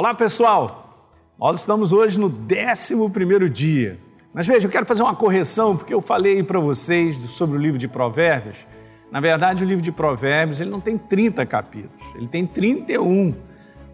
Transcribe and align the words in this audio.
Olá 0.00 0.14
pessoal, 0.14 1.12
nós 1.38 1.58
estamos 1.58 1.92
hoje 1.92 2.18
no 2.18 2.28
11 2.28 3.50
dia. 3.50 4.00
Mas 4.32 4.46
veja, 4.46 4.66
eu 4.66 4.70
quero 4.70 4.86
fazer 4.86 5.02
uma 5.02 5.14
correção 5.14 5.76
porque 5.76 5.92
eu 5.92 6.00
falei 6.00 6.42
para 6.42 6.58
vocês 6.58 7.22
sobre 7.24 7.58
o 7.58 7.60
livro 7.60 7.76
de 7.76 7.86
Provérbios. 7.86 8.66
Na 9.12 9.20
verdade, 9.20 9.62
o 9.62 9.66
livro 9.66 9.82
de 9.82 9.92
Provérbios 9.92 10.58
ele 10.58 10.70
não 10.70 10.80
tem 10.80 10.96
30 10.96 11.44
capítulos, 11.44 12.14
ele 12.14 12.26
tem 12.28 12.46
31. 12.46 13.34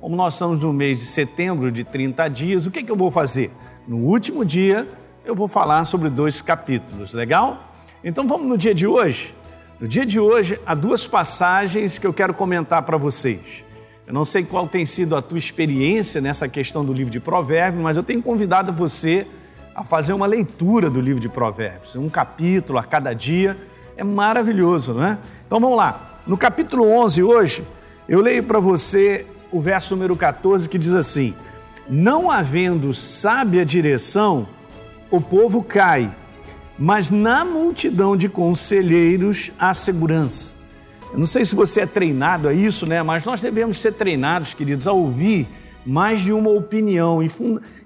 Como 0.01 0.15
nós 0.15 0.35
estamos 0.35 0.63
no 0.63 0.73
mês 0.73 0.99
de 0.99 1.07
setembro 1.07 1.73
de 1.73 1.83
30 1.83 2.29
dias, 2.29 2.67
o 2.67 2.71
que, 2.71 2.85
que 2.85 2.93
eu 2.93 2.97
vou 2.97 3.11
fazer? 3.11 3.51
No 3.89 3.97
último 3.97 4.45
dia, 4.45 4.89
eu 5.25 5.35
vou 5.35 5.49
falar 5.49 5.85
sobre 5.87 6.09
dois 6.09 6.41
capítulos, 6.41 7.15
legal? 7.15 7.75
Então 8.05 8.29
vamos 8.29 8.47
no 8.47 8.57
dia 8.57 8.73
de 8.73 8.87
hoje? 8.87 9.35
No 9.81 9.89
dia 9.89 10.07
de 10.07 10.21
hoje, 10.21 10.61
há 10.65 10.73
duas 10.73 11.09
passagens 11.09 11.99
que 11.99 12.07
eu 12.07 12.15
quero 12.15 12.33
comentar 12.33 12.83
para 12.83 12.97
vocês. 12.97 13.67
Eu 14.07 14.15
não 14.15 14.25
sei 14.25 14.45
qual 14.45 14.69
tem 14.69 14.87
sido 14.87 15.17
a 15.17 15.21
tua 15.21 15.37
experiência 15.37 16.21
nessa 16.21 16.47
questão 16.49 16.85
do 16.85 16.93
livro 16.93 17.11
de 17.11 17.19
Provérbios, 17.19 17.83
mas 17.83 17.97
eu 17.97 18.05
tenho 18.05 18.23
convidado 18.23 18.73
você 18.73 19.27
a 19.75 19.85
fazer 19.85 20.13
uma 20.13 20.27
leitura 20.27 20.89
do 20.89 21.01
livro 21.01 21.21
de 21.21 21.29
Provérbios, 21.29 21.97
um 21.97 22.09
capítulo 22.09 22.79
a 22.79 22.85
cada 22.85 23.13
dia. 23.13 23.59
É 23.97 24.05
maravilhoso, 24.05 24.95
não 24.95 25.05
é? 25.05 25.19
Então 25.45 25.59
vamos 25.59 25.77
lá. 25.77 26.15
No 26.25 26.39
capítulo 26.39 26.89
11 26.89 27.25
hoje, 27.25 27.67
eu 28.09 28.21
leio 28.21 28.45
para 28.45 28.61
você 28.61 29.27
o 29.51 29.61
verso 29.61 29.97
número 29.97 30.15
14 30.15 30.69
que 30.69 30.79
diz 30.79 30.95
assim: 30.95 31.35
Não 31.89 32.31
havendo 32.31 32.95
sábia 32.95 33.65
direção, 33.65 34.49
o 35.11 35.21
povo 35.21 35.65
cai, 35.65 36.15
mas 36.79 37.11
na 37.11 37.45
multidão 37.45 38.17
de 38.17 38.29
conselheiros 38.29 39.51
há 39.59 39.75
segurança. 39.75 40.66
Eu 41.17 41.21
não 41.21 41.27
sei 41.27 41.47
se 41.47 41.55
você 41.55 41.81
é 41.81 41.87
treinado 41.87 42.47
a 42.47 42.53
isso, 42.53 42.85
né? 42.85 43.03
Mas 43.03 43.25
nós 43.25 43.41
devemos 43.41 43.79
ser 43.79 43.95
treinados, 43.95 44.53
queridos, 44.53 44.87
a 44.87 44.93
ouvir 44.93 45.49
mais 45.87 46.21
de 46.21 46.31
uma 46.31 46.51
opinião. 46.51 47.23
E 47.23 47.31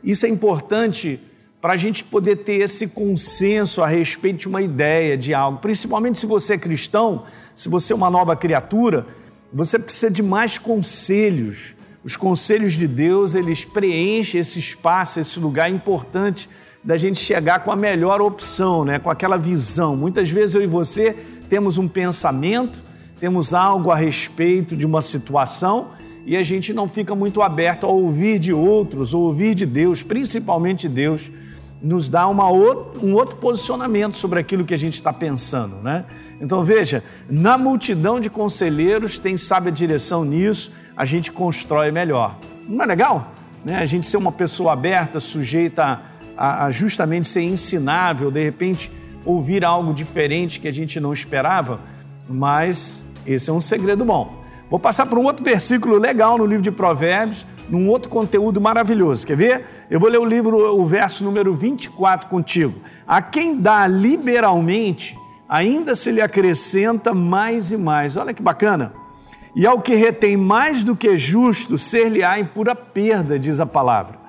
isso 0.03 0.27
é 0.27 0.29
importante 0.29 1.21
para 1.61 1.75
a 1.75 1.77
gente 1.77 2.03
poder 2.03 2.39
ter 2.39 2.55
esse 2.55 2.89
consenso 2.89 3.85
a 3.85 3.87
respeito 3.87 4.39
de 4.39 4.49
uma 4.49 4.61
ideia, 4.61 5.17
de 5.17 5.33
algo. 5.33 5.61
Principalmente 5.61 6.19
se 6.19 6.27
você 6.27 6.55
é 6.55 6.59
cristão, 6.59 7.23
se 7.55 7.69
você 7.69 7.93
é 7.93 7.97
uma 7.97 8.11
nova 8.11 8.35
criatura, 8.35 9.07
você 9.53 9.79
precisa 9.79 10.11
de 10.11 10.25
mais 10.25 10.59
conselhos. 10.59 11.77
Os 12.03 12.17
conselhos 12.17 12.73
de 12.73 12.89
Deus, 12.89 13.37
eles 13.37 13.65
preenchem 13.65 14.41
esse 14.41 14.59
espaço, 14.59 15.21
esse 15.21 15.39
lugar 15.39 15.71
importante 15.71 16.49
da 16.83 16.97
gente 16.97 17.21
chegar 17.21 17.61
com 17.61 17.71
a 17.71 17.77
melhor 17.77 18.21
opção, 18.21 18.85
né? 18.85 18.99
com 18.99 19.09
aquela 19.09 19.37
visão. 19.37 19.95
Muitas 19.95 20.29
vezes 20.33 20.57
eu 20.57 20.63
e 20.63 20.67
você 20.67 21.13
temos 21.49 21.79
um 21.79 21.87
pensamento, 21.87 22.90
temos 23.21 23.53
algo 23.53 23.91
a 23.91 23.97
respeito 23.97 24.75
de 24.75 24.87
uma 24.87 25.03
situação 25.03 25.89
e 26.25 26.39
a 26.39 26.43
gente 26.43 26.73
não 26.73 26.89
fica 26.89 27.15
muito 27.15 27.43
aberto 27.43 27.85
a 27.85 27.89
ouvir 27.91 28.39
de 28.39 28.53
outros, 28.53 29.13
ou 29.13 29.25
ouvir 29.25 29.55
de 29.55 29.67
Deus, 29.67 30.03
principalmente 30.03 30.89
Deus, 30.89 31.31
nos 31.83 32.09
dá 32.09 32.27
uma 32.27 32.49
outro, 32.49 33.05
um 33.05 33.13
outro 33.15 33.37
posicionamento 33.37 34.17
sobre 34.17 34.41
aquilo 34.41 34.65
que 34.65 34.73
a 34.73 34.79
gente 34.79 34.95
está 34.95 35.13
pensando, 35.13 35.77
né? 35.83 36.07
Então 36.41 36.65
veja, 36.65 37.05
na 37.29 37.59
multidão 37.59 38.19
de 38.19 38.31
conselheiros 38.31 39.19
tem 39.19 39.37
sábia 39.37 39.71
direção 39.71 40.25
nisso, 40.25 40.73
a 40.97 41.05
gente 41.05 41.31
constrói 41.31 41.91
melhor. 41.91 42.39
Não 42.67 42.83
é 42.83 42.87
legal? 42.87 43.33
Né? 43.65 43.77
A 43.77 43.87
gente 43.87 44.07
ser 44.07 44.17
uma 44.17 44.33
pessoa 44.33 44.73
aberta, 44.73 45.21
sujeita 45.21 46.01
a, 46.37 46.65
a 46.65 46.71
justamente 46.71 47.27
ser 47.27 47.43
ensinável, 47.43 48.31
de 48.31 48.43
repente 48.43 48.91
ouvir 49.27 49.63
algo 49.63 49.93
diferente 49.93 50.59
que 50.59 50.69
a 50.69 50.73
gente 50.73 50.99
não 50.99 51.13
esperava, 51.13 51.81
mas 52.27 53.07
esse 53.33 53.51
é 53.51 53.53
um 53.53 53.61
segredo 53.61 54.05
bom. 54.05 54.41
Vou 54.71 54.79
passar 54.79 55.07
para 55.07 55.19
um 55.19 55.25
outro 55.25 55.45
versículo 55.45 55.99
legal 55.99 56.39
no 56.39 56.47
livro 56.47 56.63
de 56.63 56.71
Provérbios, 56.71 57.45
num 57.69 57.89
outro 57.89 58.09
conteúdo 58.09 58.61
maravilhoso. 58.61 59.27
Quer 59.27 59.37
ver? 59.37 59.65
Eu 59.91 59.99
vou 59.99 60.09
ler 60.09 60.19
o 60.19 60.25
livro, 60.25 60.57
o 60.79 60.85
verso 60.85 61.25
número 61.25 61.57
24 61.57 62.29
contigo. 62.29 62.75
A 63.07 63.21
quem 63.21 63.57
dá 63.57 63.89
liberalmente, 63.89 65.19
ainda 65.49 65.97
se 65.97 66.13
lhe 66.13 66.21
acrescenta 66.21 67.13
mais 67.13 67.73
e 67.73 67.77
mais. 67.77 68.17
Olha 68.17 68.33
que 68.33 68.43
bacana. 68.43 68.93
E 69.57 69.67
ao 69.67 69.81
que 69.81 69.97
retém 69.97 70.37
mais 70.37 70.85
do 70.85 70.95
que 70.95 71.17
justo, 71.17 71.77
ser-lhe-á 71.77 72.39
em 72.39 72.45
pura 72.45 72.77
perda, 72.77 73.39
diz 73.41 73.59
a 73.59 73.67
palavra. 73.67 74.21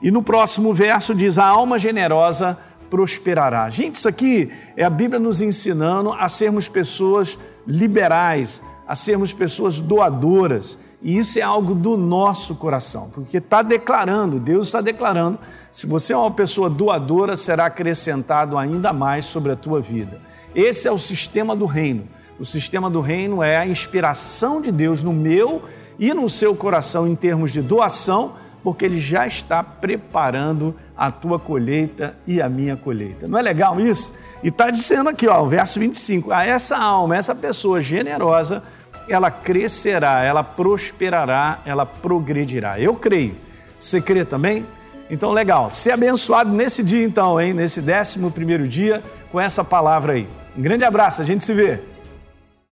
E 0.00 0.10
no 0.10 0.22
próximo 0.22 0.72
verso 0.72 1.14
diz: 1.14 1.38
a 1.38 1.44
alma 1.44 1.78
generosa 1.78 2.58
prosperará. 2.90 3.70
Gente, 3.70 3.94
isso 3.94 4.08
aqui 4.08 4.50
é 4.76 4.84
a 4.84 4.90
Bíblia 4.90 5.20
nos 5.20 5.40
ensinando 5.40 6.12
a 6.12 6.28
sermos 6.28 6.68
pessoas 6.68 7.38
liberais, 7.66 8.62
a 8.86 8.96
sermos 8.96 9.32
pessoas 9.32 9.80
doadoras. 9.80 10.78
E 11.00 11.16
isso 11.16 11.38
é 11.38 11.42
algo 11.42 11.74
do 11.74 11.96
nosso 11.96 12.56
coração, 12.56 13.08
porque 13.10 13.38
está 13.38 13.62
declarando, 13.62 14.38
Deus 14.38 14.66
está 14.66 14.80
declarando, 14.80 15.38
se 15.70 15.86
você 15.86 16.12
é 16.12 16.16
uma 16.16 16.30
pessoa 16.30 16.68
doadora, 16.68 17.36
será 17.36 17.66
acrescentado 17.66 18.58
ainda 18.58 18.92
mais 18.92 19.24
sobre 19.24 19.52
a 19.52 19.56
tua 19.56 19.80
vida. 19.80 20.20
Esse 20.54 20.88
é 20.88 20.92
o 20.92 20.98
sistema 20.98 21.54
do 21.54 21.64
reino. 21.64 22.06
O 22.38 22.44
sistema 22.44 22.90
do 22.90 23.00
reino 23.00 23.42
é 23.42 23.56
a 23.56 23.66
inspiração 23.66 24.60
de 24.60 24.72
Deus 24.72 25.04
no 25.04 25.12
meu 25.12 25.62
e 25.98 26.12
no 26.14 26.28
seu 26.28 26.56
coração 26.56 27.06
em 27.06 27.14
termos 27.14 27.52
de 27.52 27.60
doação, 27.60 28.32
porque 28.62 28.84
Ele 28.84 28.98
já 28.98 29.26
está 29.26 29.62
preparando 29.62 30.74
a 30.96 31.10
tua 31.10 31.38
colheita 31.38 32.16
e 32.26 32.40
a 32.42 32.48
minha 32.48 32.76
colheita. 32.76 33.26
Não 33.26 33.38
é 33.38 33.42
legal 33.42 33.80
isso? 33.80 34.12
E 34.42 34.48
está 34.48 34.70
dizendo 34.70 35.08
aqui, 35.08 35.26
ó, 35.26 35.42
o 35.42 35.46
verso 35.46 35.80
25: 35.80 36.32
a 36.32 36.44
essa 36.44 36.76
alma, 36.76 37.16
essa 37.16 37.34
pessoa 37.34 37.80
generosa, 37.80 38.62
ela 39.08 39.30
crescerá, 39.30 40.22
ela 40.22 40.44
prosperará, 40.44 41.60
ela 41.64 41.84
progredirá. 41.86 42.78
Eu 42.78 42.94
creio. 42.94 43.36
Você 43.78 44.00
crê 44.00 44.24
também? 44.24 44.66
Então, 45.10 45.32
legal. 45.32 45.68
Ser 45.70 45.92
abençoado 45.92 46.52
nesse 46.52 46.84
dia, 46.84 47.04
então, 47.04 47.40
hein? 47.40 47.52
Nesse 47.52 47.82
décimo 47.82 48.30
primeiro 48.30 48.68
dia, 48.68 49.02
com 49.32 49.40
essa 49.40 49.64
palavra 49.64 50.12
aí. 50.12 50.28
Um 50.56 50.62
grande 50.62 50.84
abraço, 50.84 51.20
a 51.20 51.24
gente 51.24 51.44
se 51.44 51.52
vê. 51.52 51.80